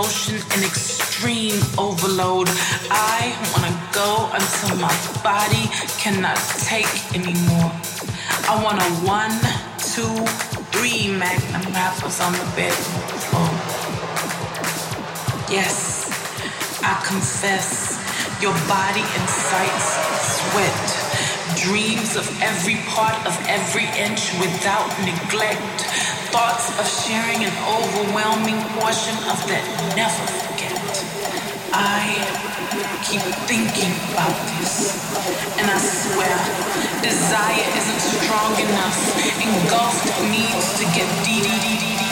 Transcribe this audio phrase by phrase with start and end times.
[0.00, 2.48] aggressive motion and extreme overload.
[2.90, 5.68] I wanna go until my body
[5.98, 7.72] cannot take anymore.
[8.48, 9.34] I want a one,
[9.78, 10.14] two,
[10.72, 13.50] three magnum wrappers on the bedroom floor.
[15.50, 16.08] Yes,
[16.82, 17.98] I confess,
[18.40, 19.88] your body incites
[20.38, 21.10] sweat,
[21.56, 25.84] dreams of every part of every inch without neglect,
[26.30, 29.64] thoughts of sharing an overwhelming portion of that
[29.98, 30.78] never forget.
[31.74, 32.06] I
[33.02, 34.94] keep thinking about this,
[35.58, 36.34] and I swear,
[37.02, 38.98] desire isn't strong enough,
[39.42, 42.09] engulfed needs to get deep.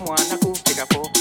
[0.00, 1.19] someone acústica, for.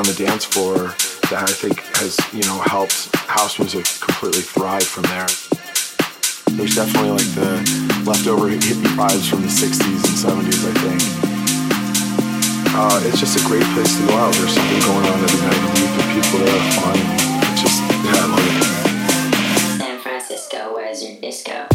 [0.00, 0.96] On the dance floor
[1.28, 5.28] that I think has, you know, helped house music completely thrive from there.
[6.56, 7.60] There's definitely like the
[8.08, 11.00] leftover hippie vibes from the 60s and 70s, I think.
[12.72, 14.32] Uh, it's just a great place to go out.
[14.40, 15.60] There's something going on every night.
[15.68, 16.96] You meet people there are fun.
[17.60, 19.84] Just, yeah, I love it.
[19.84, 21.69] San Francisco, where's your disco?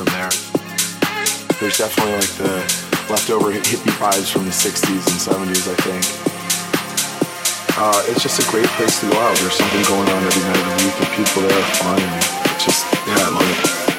[0.00, 0.32] From there.
[1.60, 2.56] There's definitely like the
[3.12, 6.04] leftover hippie vibes from the 60s and 70s, I think.
[7.76, 9.36] Uh, it's just a great place to go out.
[9.38, 10.62] There's something going on every night.
[10.64, 12.00] The youth, the people there are fun.
[12.00, 13.89] And it's just, yeah, I love it.